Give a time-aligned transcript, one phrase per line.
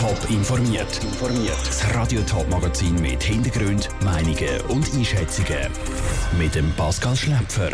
[0.00, 0.98] Top informiert.
[1.66, 5.70] Das Radio Top Magazin mit Hintergrund, Meinungen und Einschätzungen
[6.38, 7.72] mit dem Pascal Schläpfer.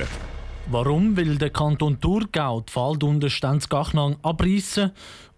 [0.69, 4.91] Warum will der Kanton Thurgau die Waldunterstandsgachnang abreißen?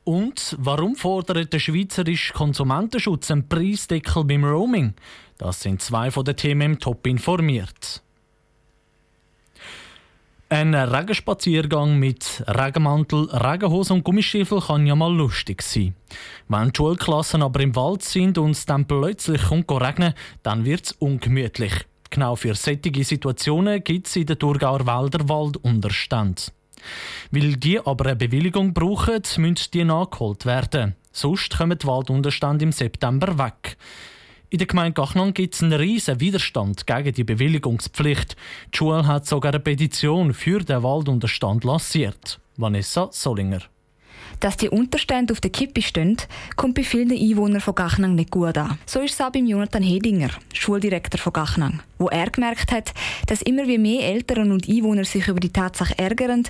[0.04, 4.94] Und warum fordert der Schweizerische Konsumentenschutz einen Preisdeckel beim Roaming?
[5.36, 8.02] Das sind zwei von den Themen im Top informiert.
[10.50, 15.94] Ein Regenspaziergang mit Regenmantel, Regenhose und Gummistiefel kann ja mal lustig sein.
[16.48, 20.92] Wenn die Schulklassen aber im Wald sind und es dann plötzlich regnen, dann wird es
[20.92, 21.74] ungemütlich.
[22.08, 26.50] Genau für solche Situationen gibt es in den Thurgauer Wäldern Waldunterstand.
[27.30, 30.94] Weil die aber eine Bewilligung brauchen, müssen die nachgeholt werden.
[31.12, 33.76] Sonst kommen die Waldunterstände im September weg.
[34.50, 38.34] In der Gemeinde Gachnang gibt es einen riesen Widerstand gegen die Bewilligungspflicht.
[38.72, 42.40] Die Schule hat sogar eine Petition für den Waldunterstand lanciert.
[42.56, 43.60] Vanessa Solinger.
[44.40, 46.16] Dass die Unterstände auf der Kippe stehen,
[46.56, 48.78] kommt bei vielen Einwohnern von Gachnang nicht gut an.
[48.86, 52.94] So ist es auch beim Jonathan Hedinger, Schuldirektor von Gachnang, wo er gemerkt hat,
[53.26, 56.44] dass immer wie mehr Eltern und Einwohner sich über die Tatsache ärgern,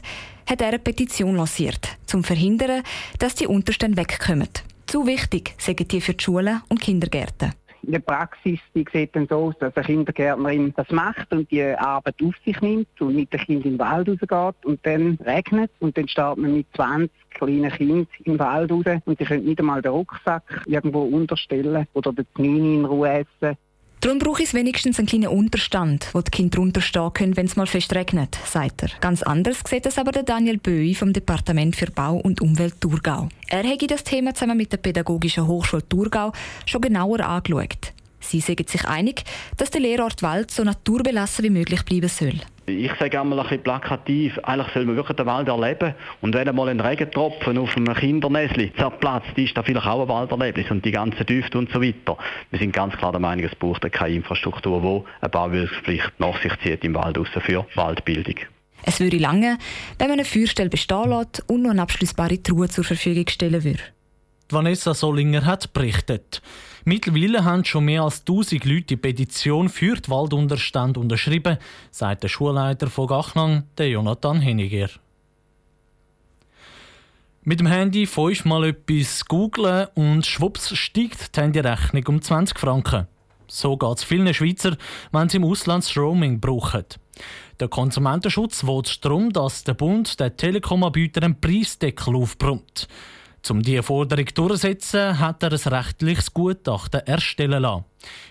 [0.46, 2.84] hat er eine Petition lanciert, um zu verhindern,
[3.18, 4.48] dass die Unterstände wegkommen.
[4.86, 9.26] Zu wichtig sagen die für die Schulen und Kindergärten in der Praxis die sieht dann
[9.28, 13.32] so aus, dass eine Kindergärtnerin das macht und die Arbeit auf sich nimmt und mit
[13.32, 17.10] dem Kind in den Wald rausgeht und dann regnet und dann steht man mit 20
[17.30, 22.12] kleinen Kindern im Wald raus und die können nicht einmal den Rucksack irgendwo unterstellen oder
[22.12, 23.56] den Knien in Ruhe essen.
[24.00, 27.56] Darum brauche ich wenigstens einen kleinen Unterstand, wo die Kinder drunter stehen können, wenn es
[27.56, 28.90] mal fest regnet, sagt er.
[29.00, 33.28] Ganz anders sieht es aber der Daniel Böi vom Departement für Bau und Umwelt Thurgau.
[33.48, 36.32] Er hätte das Thema zusammen mit der Pädagogischen Hochschule Thurgau
[36.64, 37.92] schon genauer angeschaut.
[38.20, 39.24] Sie sind sich einig,
[39.56, 42.40] dass der Lehrort Wald so naturbelassen wie möglich bleiben soll.
[42.68, 45.94] Ich sage einmal ein bisschen plakativ, eigentlich soll man wirklich den Wald erleben.
[46.20, 50.70] Und wenn einmal ein Regentropfen auf einem Kindernäsli zerplatzt, ist da vielleicht auch ein Walderlebnis
[50.70, 52.18] und die ganzen Düfte und so weiter.
[52.50, 56.52] Wir sind ganz klar der Meinung, es braucht keine Infrastruktur, die eine Bauwilligungspflicht nach sich
[56.62, 58.36] zieht im Wald raus für Waldbildung.
[58.84, 59.58] Es würde lange,
[59.98, 63.82] wenn man eine Feuerstelle bestehen lässt und noch eine abschließbare Truhe zur Verfügung stellen würde.
[64.50, 66.40] Vanessa Solinger hat berichtet.
[66.84, 71.58] Mittlerweile haben schon mehr als 1000 Leute die Petition für die Waldunterstand unterschrieben,
[71.90, 74.88] sagt der Schulleiter von Gachnang, der Jonathan Henniger.
[77.42, 83.06] Mit dem Handy fünfmal etwas googlen und schwupps steigt die Handyrechnung um 20 Franken.
[83.48, 84.76] So geht es vielen Schweizer,
[85.12, 86.84] wenn sie im Ausland das Roaming brauchen.
[87.60, 92.88] Der Konsumentenschutz will darum, dass der Bund den Telekom-Anbietern einen Preisdeckel aufbrummt.
[93.48, 97.84] Um diese Forderung durchzusetzen, hat er ein rechtliches Gutachten erstellen lassen.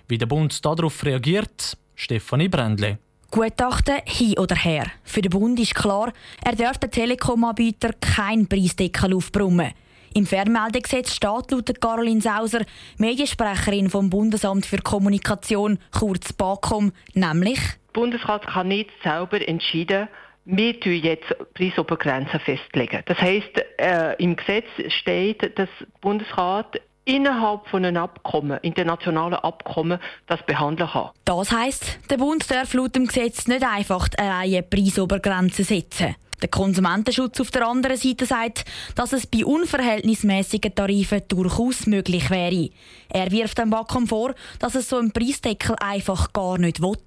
[0.07, 2.99] Wie der Bund darauf reagiert, Stefanie Brändle.
[3.31, 4.85] Gutachten hin oder her.
[5.03, 6.13] Für den Bund ist klar,
[6.43, 9.73] er darf den Telekom-Anbieter keinen Preisdeckel aufbrummen.
[10.13, 12.61] Im Fernmeldegesetz steht laut Caroline Sauser,
[12.97, 17.59] Mediensprecherin vom Bundesamt für Kommunikation, kurz BAKOM, nämlich
[17.93, 20.07] Bundesrat kann nicht selber entscheiden,
[20.49, 23.03] wir tun jetzt Preisobergrenzen festlegen.
[23.05, 29.99] Das heißt, äh, im Gesetz steht, dass der Bundesrat innerhalb von einem Abkommen, internationalen Abkommen,
[30.27, 31.09] das behandeln kann.
[31.25, 36.15] Das heißt, der Bund darf laut dem Gesetz nicht einfach eine Preisobergrenze setzen.
[36.41, 38.65] Der Konsumentenschutz auf der anderen Seite sagt,
[38.95, 42.69] dass es bei unverhältnismäßigen Tarifen durchaus möglich wäre.
[43.09, 46.97] Er wirft dem Wacom vor, dass es so einen Preisdeckel einfach gar nicht will.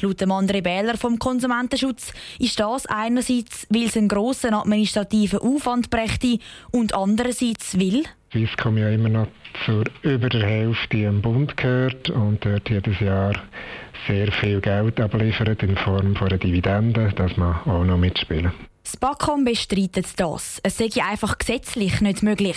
[0.00, 5.90] Laut dem André Bähler vom Konsumentenschutz ist das einerseits, weil es einen grossen administrativen Aufwand
[5.90, 6.38] brächte
[6.70, 9.26] und andererseits will Swisscom ja immer noch
[9.64, 13.34] zur über der Hälfte im Bund gehört und dort jedes Jahr
[14.06, 18.52] sehr viel Geld abliefert in Form von einer Dividende, dass man auch noch mitspielen.
[18.86, 20.60] Spacom bestreitet das.
[20.62, 22.56] Es sei einfach gesetzlich nicht möglich.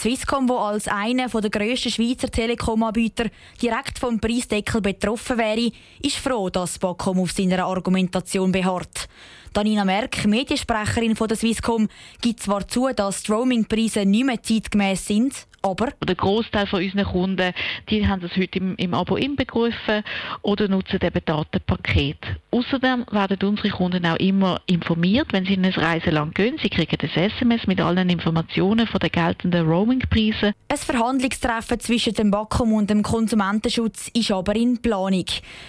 [0.00, 3.26] Swisscom, wo als einer der grössten Schweizer Telekom-Anbieter
[3.60, 5.70] direkt vom Preisdeckel betroffen wäre,
[6.02, 9.10] ist froh, dass Spacom auf seiner Argumentation beharrt.
[9.52, 11.88] Danina Merck, Mediensprecherin von der Swisscom,
[12.20, 17.04] gibt zwar zu, dass die Roamingpreise nicht mehr zeitgemäß sind, aber der Großteil von unseren
[17.04, 17.52] Kunden,
[17.90, 20.02] die haben das heute im, im Abo inbegriffen
[20.40, 22.16] oder nutzen eben Datenpaket.
[22.50, 26.56] Außerdem werden unsere Kunden auch immer informiert, wenn sie in ein Reiseland gehen.
[26.62, 30.54] Sie kriegen das SMS mit allen Informationen von den geltenden Roamingpreisen.
[30.68, 35.26] Ein Verhandlungstreffen zwischen dem Bakum und dem Konsumentenschutz ist aber in Planung.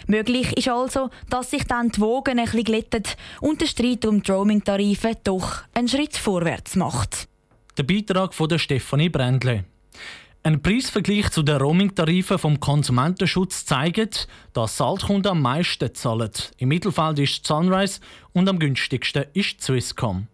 [0.07, 3.03] Möglich ist also, dass sich dann die Wogen ein bisschen glätten
[3.41, 7.29] und der Streit um die Roaming-Tarife doch einen Schritt vorwärts macht.
[7.77, 9.63] Der Beitrag von der Stefanie Brändle.
[10.43, 16.31] Ein Preisvergleich zu den Roaming-Tarifen vom Konsumentenschutz zeigt, dass Saltkunden am meisten zahlen.
[16.57, 18.01] Im Mittelfeld ist Sunrise
[18.33, 20.27] und am günstigsten ist Swisscom.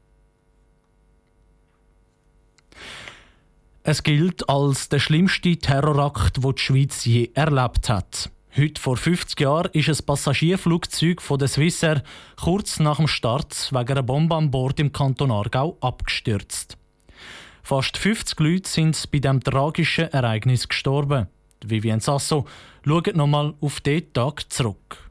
[3.84, 8.32] Es gilt als der schlimmste Terrorakt, den die Schweiz je erlebt hat.
[8.60, 12.02] Heute vor 50 Jahren ist ein Passagierflugzeug von der Swissair
[12.42, 16.76] kurz nach dem Start wegen einer Bombe an Bord im Kanton Aargau abgestürzt.
[17.62, 21.28] Fast 50 Leute sind bei diesem tragischen Ereignis gestorben.
[21.64, 22.46] Vivien Sasso
[22.84, 25.08] schaut nochmal auf diesen Tag zurück.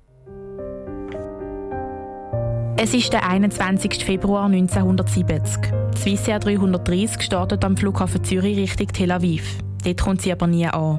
[2.79, 4.05] Es ist der 21.
[4.05, 5.73] Februar 1970.
[5.95, 9.59] Swissair 330 startet am Flughafen Zürich Richtung Tel Aviv.
[9.85, 10.99] Dort kommt sie aber nie an.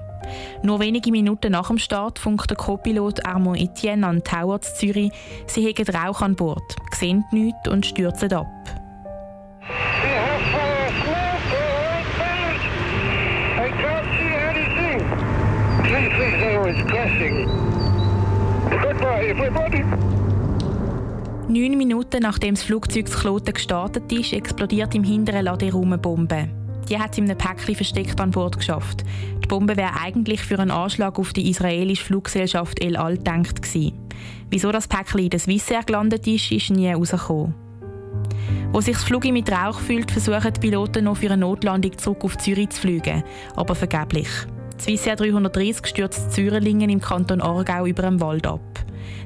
[0.63, 5.11] Nur wenige Minuten nach dem Start funkt der Co-Pilot Armand Etienne an Tower zu Zürich,
[5.45, 8.47] sie haben Rauch an Bord, sehen nichts und stürzen ab.
[21.49, 26.56] Neun Minuten nachdem das Flugzeug Kloten gestartet ist, explodiert im hinteren Laderaum eine Bombe.
[26.89, 29.03] Die hat sie in einem Päckchen versteckt an Bord geschafft.
[29.43, 33.93] Die Bombe wäre eigentlich für einen Anschlag auf die israelische Fluggesellschaft El Al gedacht gewesen.
[34.49, 37.53] Wieso das Päckchen in der Swissair gelandet ist, ist nie herausgekommen.
[38.71, 42.23] Wo sich das Flugzeug mit Rauch fühlt, versuchen die Piloten noch für eine Notlandung zurück
[42.23, 43.23] auf Zürich zu fliegen,
[43.55, 44.27] aber vergeblich.
[44.79, 48.61] Die Swissair 330 stürzt Zürelingen im Kanton Aargau über dem Wald ab.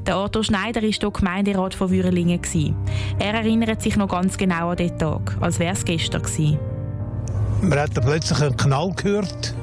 [0.06, 2.42] Der Arthur Schneider war hier Gemeinderat von Würelingen.
[3.20, 6.60] Er erinnert sich noch ganz genau an diesen Tag, als wäre es gestern gewesen.
[7.62, 9.54] Man hat plötzlich einen Knall gehört.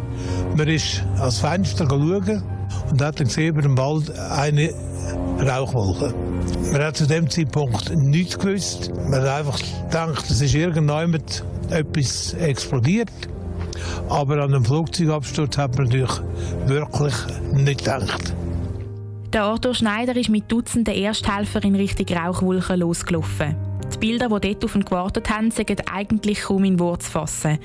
[0.56, 2.42] Man ist ans Fenster schauen
[2.90, 4.72] und hat dann gesehen über dem Wald eine
[5.40, 6.14] Rauchwolke.
[6.72, 8.92] Man hat zu dem Zeitpunkt nichts gewusst.
[8.94, 13.10] Man hat einfach gedacht, es ist irgendjemand etwas explodiert.
[14.08, 16.20] Aber an einem Flugzeugabsturz hat man natürlich
[16.66, 17.14] wirklich
[17.52, 18.34] nicht gedacht.
[19.32, 23.67] Der Arthur Schneider ist mit Dutzenden Ersthelfer in Richtung Rauchwolken losgelaufen.
[24.00, 27.58] Die Bilder, die dort auf ihn gewartet haben, sind eigentlich kaum in Worte zu fassen.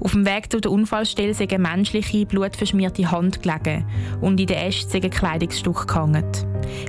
[0.00, 3.86] Auf dem Weg zu der Unfallstelle sind menschliche, blutverschmierte Hand gelegen
[4.20, 6.26] und in den Ästen sind Kleidungsstück gehangen.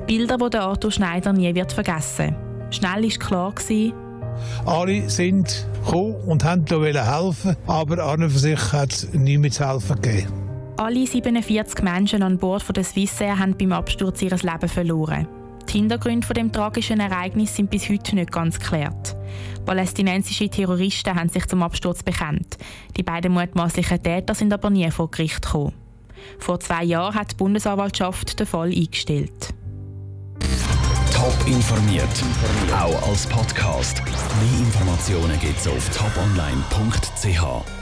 [0.05, 2.35] Bilder, die der Arthur Schneider nie wird vergessen
[2.71, 3.53] Schnell war klar,
[4.65, 9.67] alle sind gekommen und wollten helfen, aber an und für sich hat es nichts zu
[9.67, 10.33] helfen gegeben.
[10.77, 15.38] Alle 47 Menschen an Bord der Swissair haben beim Absturz ihr Leben verloren.
[15.69, 19.15] Die Hintergründe von dem tragischen Ereignis sind bis heute nicht ganz geklärt.
[19.65, 22.57] Palästinensische Terroristen haben sich zum Absturz bekannt.
[22.97, 25.73] Die beiden mutmaßlichen Täter sind aber nie vor Gericht gekommen.
[26.39, 29.53] Vor zwei Jahren hat die Bundesanwaltschaft den Fall eingestellt.
[31.13, 32.23] Top informiert,
[32.73, 34.01] auch als Podcast.
[34.03, 37.78] Mehr Informationen gibt es auf toponline.ch.